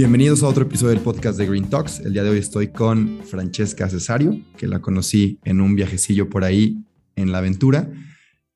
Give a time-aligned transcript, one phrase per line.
[0.00, 2.00] Bienvenidos a otro episodio del podcast de Green Talks.
[2.00, 6.42] El día de hoy estoy con Francesca Cesario, que la conocí en un viajecillo por
[6.42, 6.82] ahí
[7.16, 7.92] en la aventura.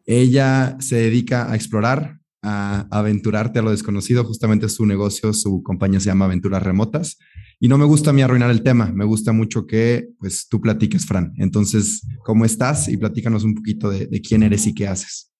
[0.06, 4.24] Ella se dedica a explorar, a aventurarte a lo desconocido.
[4.24, 7.18] Justamente su negocio, su compañía se llama Aventuras Remotas.
[7.60, 10.62] Y no me gusta a mí arruinar el tema, me gusta mucho que pues tú
[10.62, 11.34] platiques, Fran.
[11.36, 12.88] Entonces, ¿cómo estás?
[12.88, 15.33] Y platícanos un poquito de, de quién eres y qué haces.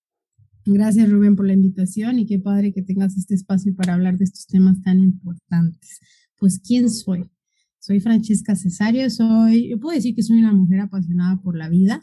[0.67, 4.25] Gracias Rubén por la invitación y qué padre que tengas este espacio para hablar de
[4.25, 6.01] estos temas tan importantes.
[6.39, 7.27] Pues, ¿quién soy?
[7.79, 12.03] Soy Francesca Cesario, soy, yo puedo decir que soy una mujer apasionada por la vida,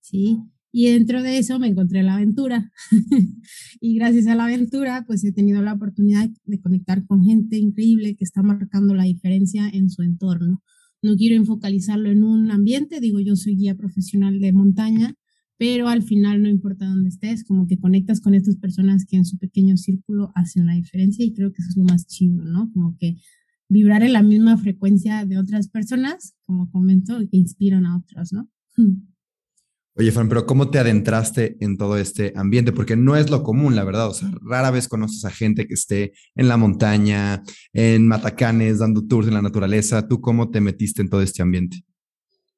[0.00, 0.38] ¿sí?
[0.70, 2.70] Y dentro de eso me encontré la aventura.
[3.80, 8.14] y gracias a la aventura, pues he tenido la oportunidad de conectar con gente increíble
[8.14, 10.62] que está marcando la diferencia en su entorno.
[11.02, 15.14] No quiero enfocalizarlo en un ambiente, digo, yo soy guía profesional de montaña,
[15.58, 19.24] pero al final no importa dónde estés, como que conectas con estas personas que en
[19.24, 22.70] su pequeño círculo hacen la diferencia y creo que eso es lo más chido, ¿no?
[22.72, 23.16] Como que
[23.68, 28.48] vibrar en la misma frecuencia de otras personas, como comento, que inspiran a otras, ¿no?
[29.98, 32.70] Oye, Fran, pero ¿cómo te adentraste en todo este ambiente?
[32.70, 34.08] Porque no es lo común, la verdad.
[34.08, 39.06] O sea, rara vez conoces a gente que esté en la montaña, en matacanes, dando
[39.06, 40.06] tours en la naturaleza.
[40.06, 41.85] ¿Tú cómo te metiste en todo este ambiente?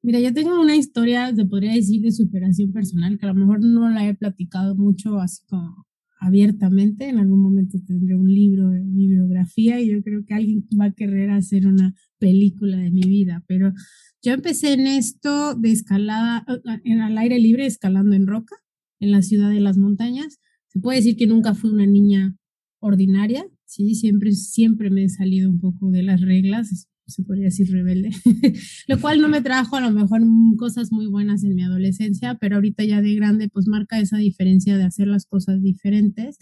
[0.01, 3.59] Mira, yo tengo una historia, se podría decir, de superación personal, que a lo mejor
[3.61, 5.85] no la he platicado mucho así como
[6.21, 7.09] abiertamente.
[7.09, 10.93] En algún momento tendré un libro de bibliografía y yo creo que alguien va a
[10.93, 13.43] querer hacer una película de mi vida.
[13.47, 13.73] Pero
[14.21, 16.45] yo empecé en esto de escalada,
[16.85, 18.55] en al aire libre, escalando en roca,
[18.99, 20.39] en la ciudad de las montañas.
[20.67, 22.37] Se puede decir que nunca fui una niña
[22.79, 27.71] ordinaria, sí, siempre, siempre me he salido un poco de las reglas, se podría decir
[27.71, 28.11] rebelde,
[28.87, 30.21] lo cual no me trajo a lo mejor
[30.57, 34.77] cosas muy buenas en mi adolescencia, pero ahorita ya de grande pues marca esa diferencia
[34.77, 36.37] de hacer las cosas diferentes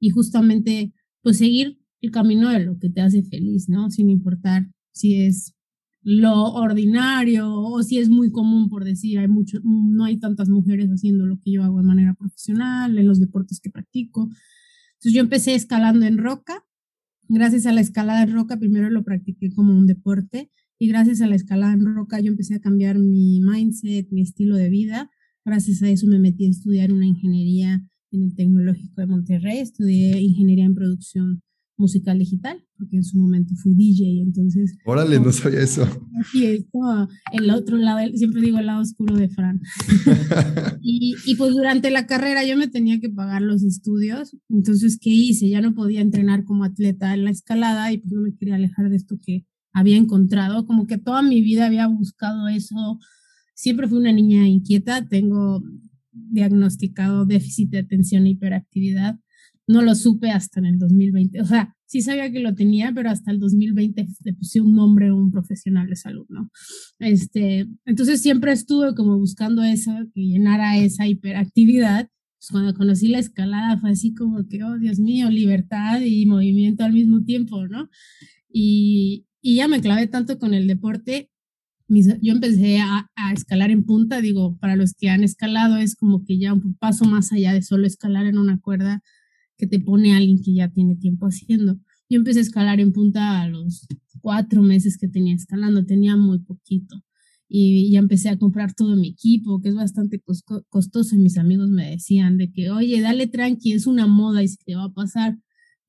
[0.00, 0.92] y justamente
[1.22, 3.90] pues seguir el camino de lo que te hace feliz, ¿no?
[3.90, 5.54] Sin importar si es
[6.02, 10.88] lo ordinario o si es muy común por decir, hay mucho, no hay tantas mujeres
[10.88, 14.30] haciendo lo que yo hago de manera profesional, en los deportes que practico.
[14.94, 16.64] Entonces yo empecé escalando en roca
[17.28, 21.26] gracias a la escalada en roca, primero lo practiqué como un deporte y gracias a
[21.26, 25.10] la escalada en roca yo empecé a cambiar mi mindset, mi estilo de vida.
[25.44, 30.20] Gracias a eso me metí a estudiar una ingeniería en el Tecnológico de Monterrey, estudié
[30.20, 31.42] ingeniería en producción
[31.78, 34.76] musical digital, porque en su momento fui DJ, entonces...
[34.84, 35.86] Órale, no sabía eso.
[36.32, 39.60] Sí, es como el otro lado, siempre digo el lado oscuro de Fran.
[40.82, 45.10] y, y pues durante la carrera yo me tenía que pagar los estudios, entonces ¿qué
[45.10, 45.48] hice?
[45.48, 48.90] Ya no podía entrenar como atleta en la escalada y pues no me quería alejar
[48.90, 52.98] de esto que había encontrado, como que toda mi vida había buscado eso,
[53.54, 55.62] siempre fui una niña inquieta, tengo
[56.10, 59.18] diagnosticado déficit de atención e hiperactividad
[59.68, 61.40] no lo supe hasta en el 2020.
[61.42, 65.08] O sea, sí sabía que lo tenía, pero hasta el 2020 le puse un nombre
[65.08, 66.50] a un profesional de salud, ¿no?
[66.98, 72.08] Este, entonces siempre estuve como buscando eso, que llenara esa hiperactividad.
[72.38, 76.84] Pues cuando conocí la escalada fue así como que, oh Dios mío, libertad y movimiento
[76.84, 77.90] al mismo tiempo, ¿no?
[78.50, 81.30] Y, y ya me clavé tanto con el deporte.
[81.88, 86.24] yo empecé a, a escalar en punta, digo, para los que han escalado es como
[86.24, 89.02] que ya un paso más allá de solo escalar en una cuerda
[89.58, 91.78] que te pone alguien que ya tiene tiempo haciendo.
[92.08, 93.86] Yo empecé a escalar en punta a los
[94.20, 97.04] cuatro meses que tenía escalando, tenía muy poquito.
[97.50, 100.22] Y ya empecé a comprar todo mi equipo, que es bastante
[100.68, 101.14] costoso.
[101.14, 104.58] Y mis amigos me decían de que, oye, dale tranqui, es una moda y se
[104.64, 105.38] te va a pasar.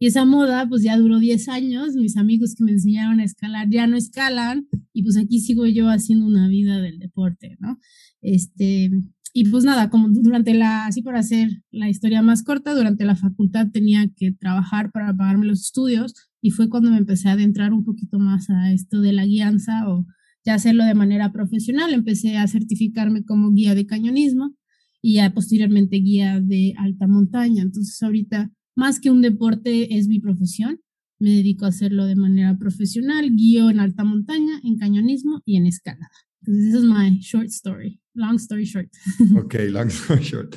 [0.01, 1.95] Y esa moda, pues ya duró 10 años.
[1.95, 4.67] Mis amigos que me enseñaron a escalar ya no escalan.
[4.93, 7.77] Y pues aquí sigo yo haciendo una vida del deporte, ¿no?
[8.21, 8.89] Este,
[9.33, 13.15] y pues nada, como durante la, así para hacer la historia más corta, durante la
[13.15, 17.73] facultad tenía que trabajar para pagarme los estudios y fue cuando me empecé a adentrar
[17.73, 20.05] un poquito más a esto de la guianza o
[20.45, 21.93] ya hacerlo de manera profesional.
[21.93, 24.55] Empecé a certificarme como guía de cañonismo
[25.01, 27.61] y ya posteriormente guía de alta montaña.
[27.61, 30.79] Entonces ahorita, más que un deporte, es mi profesión.
[31.19, 35.67] Me dedico a hacerlo de manera profesional, guío en alta montaña, en cañonismo y en
[35.67, 36.09] escalada.
[36.45, 38.01] Entonces, eso es my short story.
[38.13, 38.89] Long story short.
[39.37, 40.55] Ok, long story short.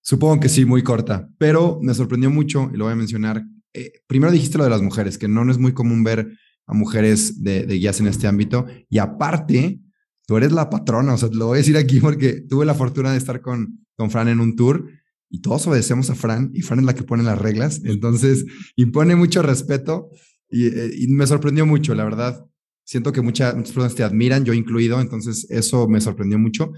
[0.00, 3.90] Supongo que sí, muy corta, pero me sorprendió mucho, y lo voy a mencionar, eh,
[4.06, 7.64] primero dijiste lo de las mujeres, que no, es muy común ver a mujeres de,
[7.64, 8.66] guías en este ámbito.
[8.90, 9.80] Y aparte,
[10.26, 13.12] tú eres la patrona, o sea, lo voy a decir aquí porque tuve la fortuna
[13.12, 14.88] de estar con, con Fran en un tour
[15.30, 17.80] y todos obedecemos a Fran y Fran es la que pone las reglas.
[17.84, 18.44] Entonces,
[18.76, 20.10] impone mucho respeto
[20.50, 22.46] y, eh, y me sorprendió mucho, la verdad.
[22.84, 26.72] Siento que muchas personas te admiran, yo incluido, entonces eso me sorprendió mucho.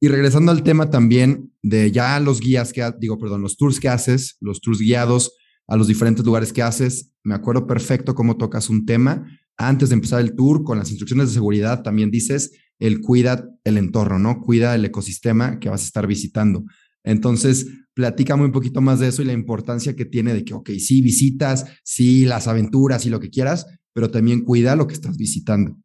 [0.00, 3.88] Y regresando al tema también de ya los guías que, digo, perdón, los tours que
[3.88, 5.32] haces, los tours guiados
[5.68, 9.26] a los diferentes lugares que haces, me acuerdo perfecto cómo tocas un tema.
[9.58, 13.76] Antes de empezar el tour, con las instrucciones de seguridad, también dices, el cuida el
[13.76, 14.40] entorno, ¿no?
[14.40, 16.64] Cuida el ecosistema que vas a estar visitando.
[17.04, 20.70] Entonces, platícame un poquito más de eso y la importancia que tiene de que, ok,
[20.78, 25.16] sí, visitas, sí, las aventuras y lo que quieras, pero también cuida lo que estás
[25.16, 25.78] visitando.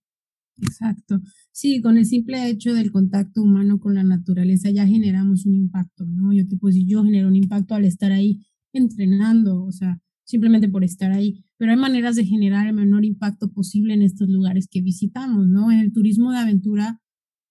[0.58, 1.22] Exacto.
[1.52, 6.06] Sí, con el simple hecho del contacto humano con la naturaleza ya generamos un impacto,
[6.06, 6.34] ¿no?
[6.34, 8.42] Yo te puedo decir, yo genero un impacto al estar ahí
[8.74, 11.44] entrenando, o sea, simplemente por estar ahí.
[11.58, 15.72] Pero hay maneras de generar el menor impacto posible en estos lugares que visitamos, ¿no?
[15.72, 17.02] En el turismo de aventura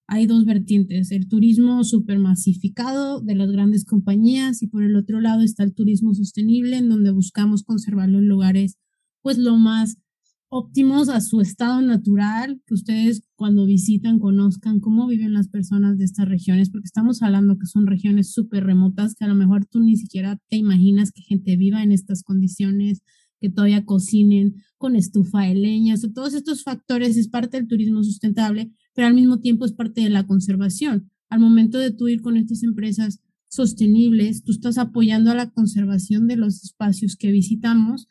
[0.07, 5.41] hay dos vertientes, el turismo supermasificado de las grandes compañías y por el otro lado
[5.41, 8.77] está el turismo sostenible en donde buscamos conservar los lugares
[9.23, 9.97] pues lo más
[10.57, 16.05] óptimos a su estado natural, que ustedes cuando visitan conozcan cómo viven las personas de
[16.05, 19.81] estas regiones, porque estamos hablando que son regiones súper remotas, que a lo mejor tú
[19.81, 23.03] ni siquiera te imaginas que gente viva en estas condiciones,
[23.41, 28.05] que todavía cocinen con estufa de leña, o todos estos factores es parte del turismo
[28.05, 31.11] sustentable, pero al mismo tiempo es parte de la conservación.
[31.31, 33.19] Al momento de tú ir con estas empresas
[33.49, 38.07] sostenibles, tú estás apoyando a la conservación de los espacios que visitamos,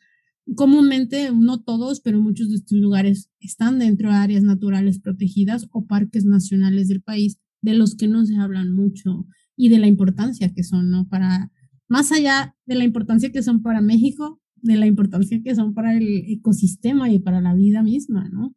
[0.56, 5.86] Comúnmente, no todos, pero muchos de estos lugares están dentro de áreas naturales protegidas o
[5.86, 9.26] parques nacionales del país, de los que no se hablan mucho
[9.56, 11.08] y de la importancia que son, ¿no?
[11.08, 11.50] Para,
[11.88, 15.96] más allá de la importancia que son para México, de la importancia que son para
[15.96, 18.54] el ecosistema y para la vida misma, ¿no?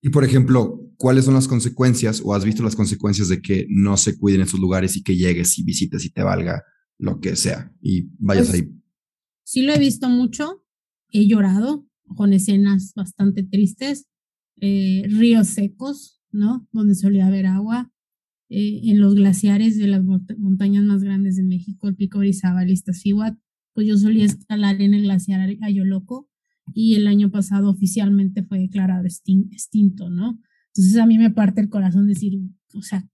[0.00, 3.96] Y por ejemplo, ¿cuáles son las consecuencias o has visto las consecuencias de que no
[3.96, 6.64] se cuiden esos lugares y que llegues y visites y te valga
[6.98, 8.82] lo que sea y vayas pues ahí?
[9.44, 10.61] Sí lo he visto mucho
[11.12, 11.86] he llorado
[12.16, 14.06] con escenas bastante tristes,
[14.60, 16.66] eh, ríos secos, ¿no?
[16.72, 17.90] Donde solía haber agua,
[18.48, 22.70] eh, en los glaciares de las montañas más grandes de México, el Pico Orizaba, el
[22.70, 23.38] Iztaccíhuatl,
[23.72, 26.28] pues yo solía escalar en el glaciar Ayoloco
[26.74, 30.38] y el año pasado oficialmente fue declarado extinto, ¿no?
[30.68, 32.40] Entonces a mí me parte el corazón decir,
[32.74, 33.08] o sea,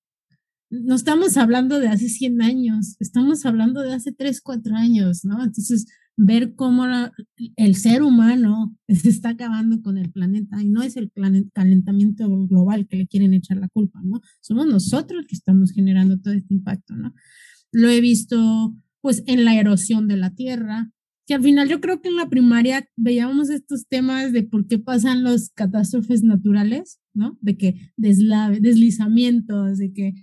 [0.71, 5.43] no estamos hablando de hace 100 años, estamos hablando de hace 3, 4 años, ¿no?
[5.43, 5.87] Entonces,
[6.21, 6.85] ver cómo
[7.57, 11.13] el ser humano se está acabando con el planeta y no es el
[11.55, 14.21] calentamiento global que le quieren echar la culpa, ¿no?
[14.41, 17.15] Somos nosotros que estamos generando todo este impacto, ¿no?
[17.71, 20.91] Lo he visto pues en la erosión de la tierra,
[21.25, 24.81] que al final yo creo que en la primaria veíamos estos temas de por qué
[24.81, 27.39] pasan los catástrofes naturales, ¿no?
[27.41, 30.15] De que deslave, deslizamientos, de que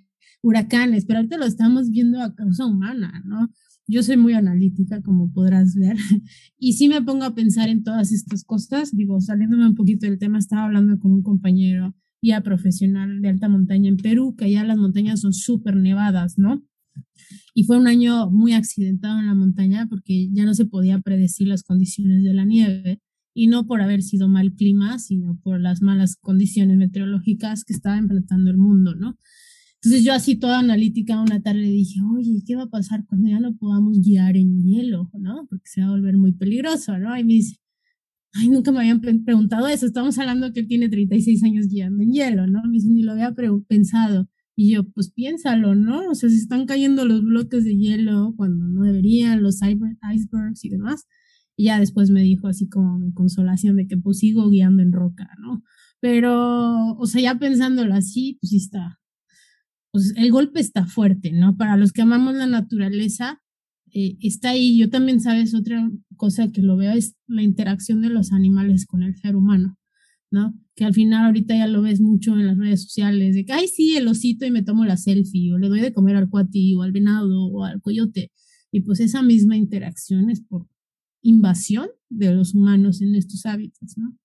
[0.41, 3.49] huracanes, pero ahorita lo estamos viendo a causa humana, ¿no?
[3.87, 5.95] Yo soy muy analítica, como podrás ver,
[6.57, 8.95] y sí me pongo a pensar en todas estas cosas.
[8.95, 13.47] Digo, saliéndome un poquito del tema, estaba hablando con un compañero ya profesional de alta
[13.47, 16.63] montaña en Perú, que allá las montañas son súper nevadas, ¿no?
[17.53, 21.47] Y fue un año muy accidentado en la montaña porque ya no se podía predecir
[21.47, 23.01] las condiciones de la nieve
[23.33, 27.97] y no por haber sido mal clima, sino por las malas condiciones meteorológicas que estaba
[27.97, 29.17] enfrentando el mundo, ¿no?
[29.85, 33.39] Entonces yo así toda analítica una tarde dije, oye, ¿qué va a pasar cuando ya
[33.39, 35.45] no podamos guiar en hielo, no?
[35.47, 37.15] Porque se va a volver muy peligroso, ¿no?
[37.15, 37.59] Y me dice,
[38.33, 42.11] ay, nunca me habían preguntado eso, estamos hablando que él tiene 36 años guiando en
[42.11, 42.63] hielo, ¿no?
[42.63, 43.35] Me dice, ni lo había
[43.67, 44.27] pensado.
[44.55, 46.09] Y yo, pues piénsalo, ¿no?
[46.09, 50.69] O sea, se están cayendo los bloques de hielo cuando no deberían, los icebergs y
[50.69, 51.05] demás.
[51.55, 54.93] Y ya después me dijo así como mi consolación de que pues sigo guiando en
[54.93, 55.61] roca, ¿no?
[55.99, 58.99] Pero, o sea, ya pensándolo así, pues sí está,
[59.95, 61.55] pues el golpe está fuerte, ¿no?
[61.55, 63.41] Para los que amamos la naturaleza,
[63.93, 64.77] eh, está ahí.
[64.77, 69.03] Yo también, sabes, otra cosa que lo veo es la interacción de los animales con
[69.03, 69.77] el ser humano,
[70.31, 70.53] ¿no?
[70.75, 73.69] Que al final ahorita ya lo ves mucho en las redes sociales, de que, ay,
[73.69, 76.75] sí, el osito y me tomo la selfie, o le doy de comer al cuati,
[76.75, 78.33] o al venado, o al coyote.
[78.73, 80.67] Y pues esa misma interacción es por
[81.21, 84.17] invasión de los humanos en estos hábitats, ¿no?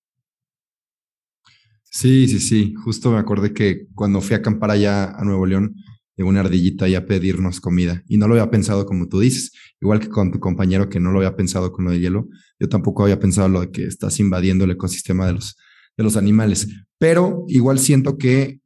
[1.93, 2.73] Sí, sí, sí.
[2.85, 5.75] Justo me acordé que cuando fui a acampar allá a Nuevo León,
[6.15, 8.01] llegó una ardillita ahí a pedirnos comida.
[8.07, 9.51] Y no lo había pensado como tú dices.
[9.81, 12.29] Igual que con tu compañero que no lo había pensado con lo de hielo.
[12.59, 15.57] Yo tampoco había pensado lo de que estás invadiendo el ecosistema de los,
[15.97, 16.69] de los animales.
[16.97, 18.61] Pero igual siento que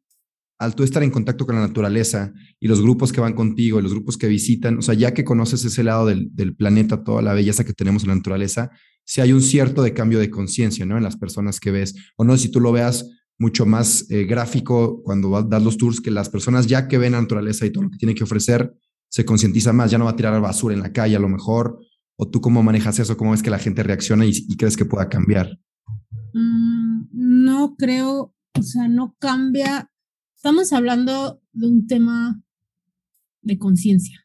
[0.60, 3.82] al tú estar en contacto con la naturaleza y los grupos que van contigo y
[3.82, 7.24] los grupos que visitan, o sea, ya que conoces ese lado del, del planeta, toda
[7.24, 8.70] la belleza que tenemos en la naturaleza,
[9.05, 10.97] si hay un cierto de cambio de conciencia, ¿no?
[10.97, 15.01] En las personas que ves, o no, si tú lo veas mucho más eh, gráfico
[15.03, 17.91] cuando das los tours, que las personas ya que ven la naturaleza y todo lo
[17.91, 18.74] que tiene que ofrecer,
[19.09, 21.79] se concientiza más, ya no va a tirar basura en la calle a lo mejor,
[22.17, 25.09] o tú cómo manejas eso, cómo ves que la gente reacciona y, crees que pueda
[25.09, 25.59] cambiar.
[26.33, 29.91] Mm, no creo, o sea, no cambia.
[30.35, 32.41] Estamos hablando de un tema
[33.41, 34.25] de conciencia.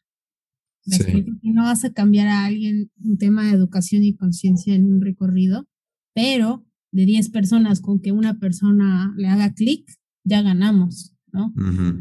[1.43, 5.67] No vas a cambiar a alguien un tema de educación y conciencia en un recorrido,
[6.13, 9.85] pero de 10 personas con que una persona le haga clic,
[10.23, 11.53] ya ganamos, ¿no?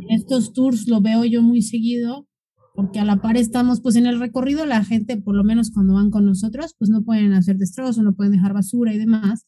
[0.08, 2.26] Estos tours lo veo yo muy seguido
[2.75, 5.94] porque a la par estamos, pues en el recorrido la gente, por lo menos cuando
[5.94, 9.44] van con nosotros, pues no pueden hacer destrozos, no pueden dejar basura y demás,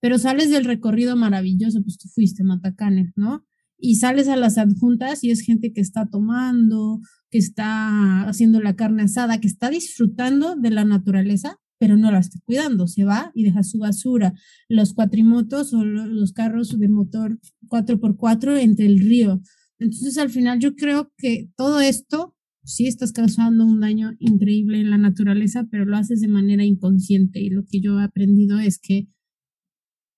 [0.00, 3.44] pero sales del recorrido maravilloso, pues tú fuiste Matacanes, ¿no?
[3.78, 8.76] Y sales a las adjuntas y es gente que está tomando, que está haciendo la
[8.76, 13.32] carne asada, que está disfrutando de la naturaleza, pero no la está cuidando, se va
[13.34, 14.32] y deja su basura,
[14.68, 19.42] los cuatrimotos o los carros de motor 4x4 entre el río.
[19.78, 24.90] Entonces al final yo creo que todo esto sí estás causando un daño increíble en
[24.90, 27.40] la naturaleza, pero lo haces de manera inconsciente.
[27.40, 29.08] Y lo que yo he aprendido es que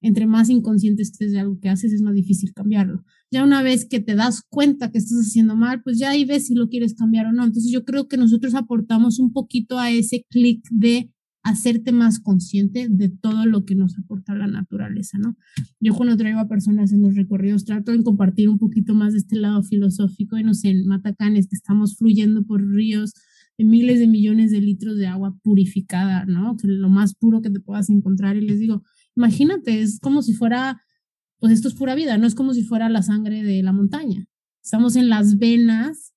[0.00, 3.04] entre más inconsciente estés de algo que haces, es más difícil cambiarlo.
[3.30, 6.46] Ya una vez que te das cuenta que estás haciendo mal, pues ya ahí ves
[6.46, 7.44] si lo quieres cambiar o no.
[7.44, 11.10] Entonces yo creo que nosotros aportamos un poquito a ese clic de
[11.42, 15.36] hacerte más consciente de todo lo que nos aporta la naturaleza, ¿no?
[15.80, 19.20] Yo cuando traigo a personas en los recorridos trato de compartir un poquito más de
[19.20, 23.14] este lado filosófico y no sé, en Matacanes que estamos fluyendo por ríos
[23.56, 26.56] de miles de millones de litros de agua purificada, ¿no?
[26.56, 28.82] Que lo más puro que te puedas encontrar y les digo,
[29.18, 30.80] imagínate, es como si fuera,
[31.40, 34.26] pues esto es pura vida, no es como si fuera la sangre de la montaña.
[34.62, 36.14] Estamos en las venas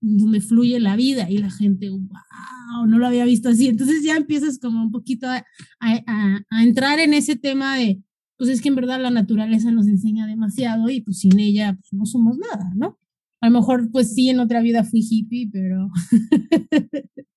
[0.00, 3.68] donde fluye la vida y la gente, wow, no lo había visto así.
[3.68, 5.44] Entonces ya empiezas como un poquito a,
[5.80, 8.02] a, entrar en ese tema de,
[8.36, 11.92] pues es que en verdad la naturaleza nos enseña demasiado y pues sin ella pues
[11.92, 12.98] no somos nada, ¿no?
[13.40, 15.88] A lo mejor pues sí en otra vida fui hippie, pero...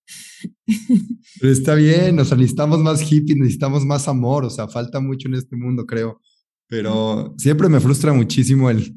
[1.39, 5.27] pero está bien, o sea, necesitamos más hippie, necesitamos más amor, o sea, falta mucho
[5.27, 6.21] en este mundo, creo.
[6.67, 8.95] Pero siempre me frustra muchísimo el,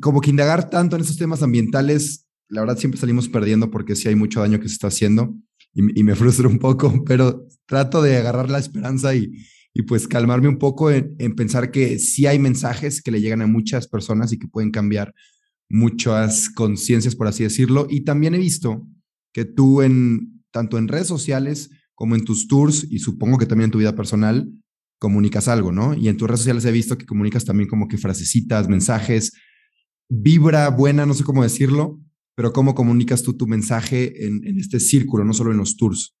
[0.00, 4.08] como que indagar tanto en esos temas ambientales la verdad siempre salimos perdiendo porque sí
[4.08, 5.34] hay mucho daño que se está haciendo
[5.74, 9.32] y, me frustra un poco, pero trato de agarrar la esperanza y,
[9.72, 13.46] y pues calmarme un poco en, pensar que sí hay mensajes que le llegan a
[13.46, 15.14] muchas personas y que pueden cambiar
[15.70, 17.86] muchas conciencias, por así decirlo.
[17.88, 18.86] Y también he visto
[19.32, 23.66] que tú en tanto en redes sociales como en tus tours y supongo que también
[23.66, 24.50] en tu vida personal
[24.98, 25.94] comunicas algo, ¿no?
[25.94, 29.32] Y en tus redes sociales he visto que comunicas también como que frasecitas, mensajes,
[30.08, 32.00] vibra buena, no sé cómo decirlo,
[32.36, 36.14] pero ¿cómo comunicas tú tu mensaje en, este círculo, no solo en los tours?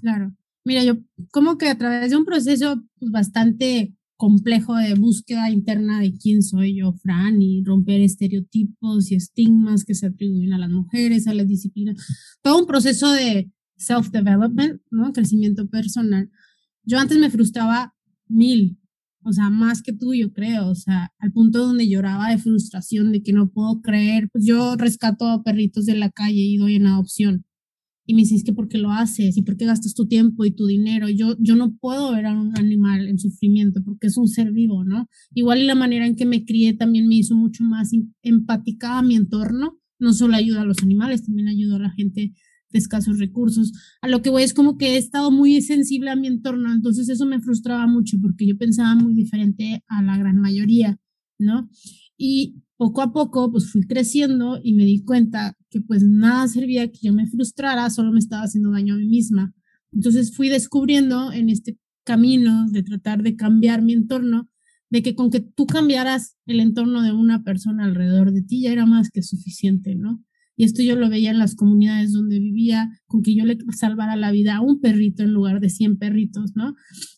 [0.00, 0.32] Claro.
[0.64, 0.98] Mira, yo
[1.30, 6.42] como que a través de un proceso pues, bastante complejo de búsqueda interna de quién
[6.42, 11.34] soy yo, Fran, y romper estereotipos y estigmas que se atribuyen a las mujeres, a
[11.34, 11.94] la disciplina,
[12.42, 15.12] todo un proceso de self-development, ¿no?
[15.12, 16.28] Crecimiento personal.
[16.82, 17.94] Yo antes me frustraba
[18.26, 18.76] mil,
[19.22, 23.12] o sea, más que tú, yo creo, o sea, al punto donde lloraba de frustración,
[23.12, 26.74] de que no puedo creer, pues yo rescato a perritos de la calle y doy
[26.74, 27.44] en adopción.
[28.08, 30.50] Y me dices que por qué lo haces y por qué gastas tu tiempo y
[30.50, 31.10] tu dinero.
[31.10, 34.82] Yo, yo no puedo ver a un animal en sufrimiento porque es un ser vivo,
[34.82, 35.08] ¿no?
[35.34, 37.90] Igual y la manera en que me crié también me hizo mucho más
[38.22, 39.78] empática a mi entorno.
[39.98, 42.32] No solo ayuda a los animales, también ayuda a la gente
[42.70, 43.72] de escasos recursos.
[44.00, 47.10] A lo que voy es como que he estado muy sensible a mi entorno, entonces
[47.10, 50.98] eso me frustraba mucho porque yo pensaba muy diferente a la gran mayoría,
[51.38, 51.68] ¿no?
[52.16, 56.90] Y poco a poco pues fui creciendo y me di cuenta que pues nada servía
[56.90, 59.52] que yo me frustrara, solo me estaba haciendo daño a mí misma.
[59.92, 64.48] Entonces fui descubriendo en este camino de tratar de cambiar mi entorno,
[64.90, 68.72] de que con que tú cambiaras el entorno de una persona alrededor de ti ya
[68.72, 70.24] era más que suficiente, ¿no?
[70.58, 74.16] Y esto yo lo veía en las comunidades donde vivía, con que yo le salvara
[74.16, 76.74] la vida a un perrito en lugar de 100 perritos, ¿no?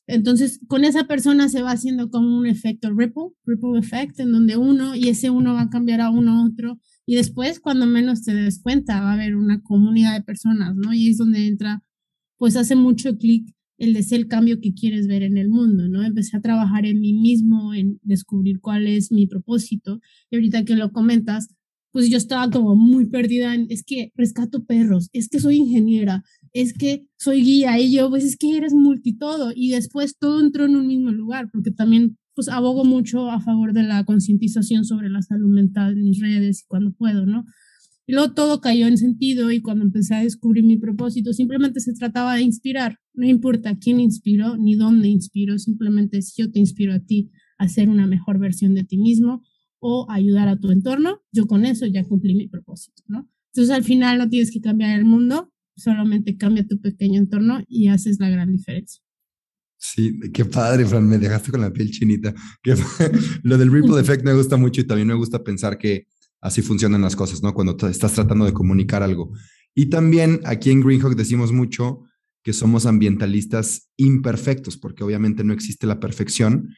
[0.07, 4.59] Entonces, con esa persona se va haciendo como un efecto ripple, ripple effect, en donde
[4.59, 6.79] uno y ese uno va a cambiar a uno a otro.
[7.07, 10.93] Y después, cuando menos te des cuenta, va a haber una comunidad de personas, ¿no?
[10.93, 11.83] Y es donde entra,
[12.37, 15.89] pues hace mucho clic el de ser el cambio que quieres ver en el mundo,
[15.89, 16.03] ¿no?
[16.03, 19.99] Empecé a trabajar en mí mismo, en descubrir cuál es mi propósito.
[20.31, 21.49] Y ahorita que lo comentas,
[21.93, 26.23] pues yo estaba como muy perdida en, es que rescato perros, es que soy ingeniera,
[26.53, 30.65] es que soy guía y yo, pues es que eres multitodo y después todo entró
[30.67, 35.09] en un mismo lugar, porque también pues abogo mucho a favor de la concientización sobre
[35.09, 37.45] la salud mental en mis redes y cuando puedo, ¿no?
[38.07, 41.93] Y luego todo cayó en sentido y cuando empecé a descubrir mi propósito, simplemente se
[41.93, 42.99] trataba de inspirar.
[43.15, 47.69] No importa quién inspiró ni dónde inspiró, simplemente si yo te inspiro a ti a
[47.69, 49.43] ser una mejor versión de ti mismo
[49.81, 53.29] o ayudar a tu entorno, yo con eso ya cumplí mi propósito, ¿no?
[53.53, 57.89] Entonces al final no tienes que cambiar el mundo, solamente cambia tu pequeño entorno y
[57.89, 59.03] haces la gran diferencia.
[59.83, 62.35] Sí, qué padre, Fran, me dejaste con la piel chinita.
[63.43, 66.07] lo del ripple effect me gusta mucho y también me gusta pensar que
[66.43, 67.55] así funcionan las cosas, ¿no?
[67.55, 69.33] Cuando estás tratando de comunicar algo.
[69.75, 72.03] Y también aquí en Greenhawk decimos mucho
[72.43, 76.69] que somos ambientalistas imperfectos, porque obviamente no existe la perfección,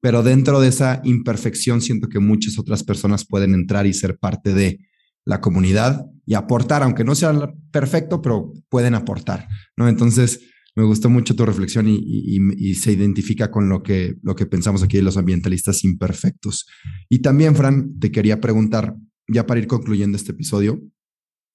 [0.00, 4.54] pero dentro de esa imperfección siento que muchas otras personas pueden entrar y ser parte
[4.54, 4.78] de
[5.24, 9.88] la comunidad y aportar, aunque no sea perfecto, pero pueden aportar, ¿no?
[9.88, 10.40] Entonces,
[10.76, 14.96] me gustó mucho tu reflexión y, se identifica con lo que, lo que pensamos aquí
[14.96, 16.66] de los ambientalistas imperfectos.
[17.08, 18.94] Y también, Fran, te quería preguntar,
[19.26, 20.80] ya para ir concluyendo este episodio,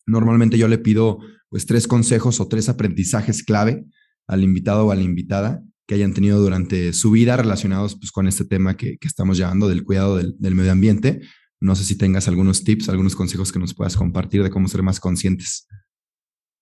[0.05, 3.85] normalmente yo le pido pues tres consejos o tres aprendizajes clave
[4.27, 8.27] al invitado o a la invitada que hayan tenido durante su vida relacionados pues, con
[8.27, 11.21] este tema que, estamos llevando del cuidado del, medio ambiente.
[11.59, 14.83] No sé si tengas algunos tips, algunos consejos que nos puedas compartir de cómo ser
[14.83, 15.67] más conscientes.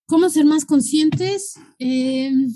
[0.08, 1.56] ¿Cómo ser más conscientes?
[1.80, 2.48] Em,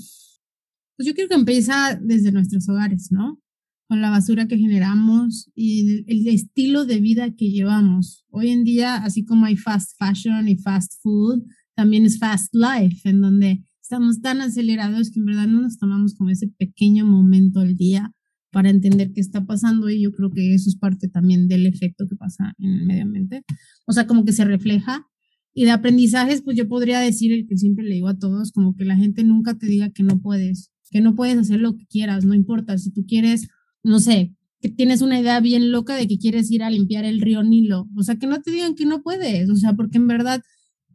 [0.98, 3.40] pues yo creo que empieza desde nuestros hogares, ¿no?
[3.88, 8.26] Con la basura que generamos y el, estilo de vida que llevamos.
[8.30, 11.44] Hoy en día, así como hay fast fashion y fast food,
[11.76, 16.16] también es fast life, en donde estamos tan acelerados que en verdad no nos tomamos
[16.16, 18.12] como ese pequeño momento al día
[18.52, 22.08] para entender qué está pasando y yo creo que eso es parte también del efecto
[22.10, 23.44] que pasa en el medio ambiente.
[23.86, 25.06] O sea, como que se refleja
[25.54, 28.76] y de aprendizajes, pues yo podría decir el que siempre le digo a todos, como
[28.76, 31.86] que la gente nunca te diga que no puedes, que no puedes hacer lo que
[31.86, 33.50] quieras, no importa, si tú quieres,
[33.84, 37.22] no sé, que tienes una idea bien loca de que quieres ir a limpiar el
[37.22, 40.08] río Nilo, o sea, que no te digan que no puedes, o sea, porque en
[40.08, 40.42] verdad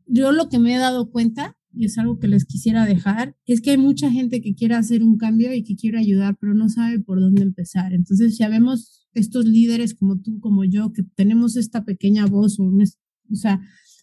[0.06, 3.60] yo lo que me he dado cuenta, y es algo que les quisiera dejar, es
[3.60, 6.68] que hay mucha gente que quiere hacer un cambio y que quiere ayudar, pero no
[6.68, 7.92] sabe por dónde empezar.
[7.92, 12.64] Entonces, ya vemos estos líderes como tú, como yo, que tenemos esta pequeña voz, o,
[12.64, 13.60] o sea,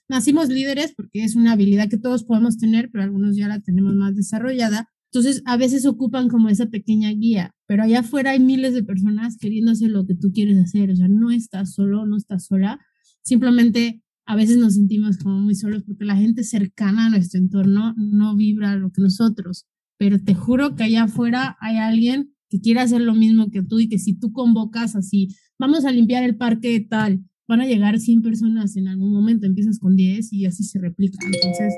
[0.10, 3.94] nacimos líderes porque es una habilidad que todos podemos tener, pero algunos ya la tenemos
[3.96, 4.90] más desarrollada.
[5.12, 9.38] Entonces, a veces ocupan como esa pequeña guía, pero allá afuera hay miles de personas
[9.38, 10.92] queriendo hacer lo que tú quieres hacer.
[10.92, 12.80] O sea, no estás solo, no estás sola.
[13.22, 17.96] Simplemente a veces nos sentimos como muy solos porque la gente cercana a nuestro entorno
[17.98, 19.66] no vibra lo que nosotros.
[19.98, 23.80] Pero te juro que allá afuera hay alguien que quiere hacer lo mismo que tú
[23.80, 28.00] y que si tú convocas así, vamos a limpiar el parque tal, van a llegar
[28.00, 31.18] 100 personas en algún momento, empiezas con 10 y así se replica.
[31.26, 31.74] Entonces,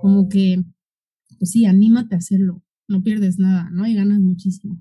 [0.00, 0.62] como que,
[1.38, 3.86] pues sí, anímate a hacerlo, no pierdes nada, ¿no?
[3.88, 4.80] Y ganas muchísimo.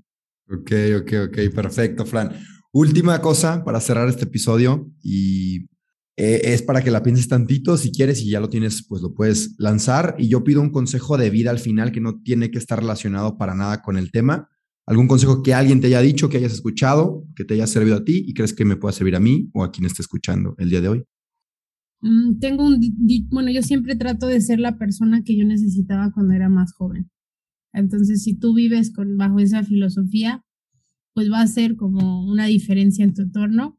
[0.49, 2.29] Ok, ok, ok, perfecto, Fran.
[2.71, 5.67] Última cosa para cerrar este episodio y
[6.17, 9.13] eh, es para que la pienses tantito, si quieres y ya lo tienes, pues lo
[9.13, 10.15] puedes lanzar.
[10.17, 13.37] Y yo pido un consejo de vida al final que no tiene que estar relacionado
[13.37, 14.49] para nada con el tema,
[14.87, 18.05] ¿Algún consejo que alguien te haya dicho, que hayas escuchado, que te haya servido a
[18.05, 20.69] ti y crees que me pueda servir a mí o a quien esté escuchando el
[20.69, 21.03] día de hoy?
[21.99, 22.79] Mm, tengo un,
[23.29, 27.11] bueno, yo siempre trato de ser la persona que yo necesitaba cuando era más joven.
[27.73, 30.45] Entonces, si tú vives con, bajo esa filosofía,
[31.13, 33.77] pues va a ser como una diferencia en tu entorno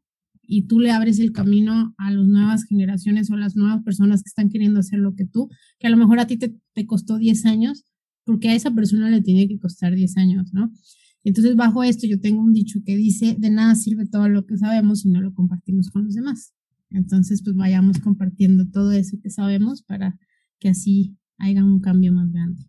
[0.51, 4.29] y tú le abres el camino a las nuevas generaciones o las nuevas personas que
[4.29, 7.19] están queriendo hacer lo que tú, que a lo mejor a ti te, te costó
[7.19, 7.85] 10 años,
[8.23, 10.71] porque a esa persona le tiene que costar 10 años, ¿no?
[11.23, 14.57] Entonces, bajo esto, yo tengo un dicho que dice, de nada sirve todo lo que
[14.57, 16.53] sabemos si no lo compartimos con los demás.
[16.89, 20.17] Entonces, pues vayamos compartiendo todo eso que sabemos para
[20.59, 22.68] que así haya un cambio más grande.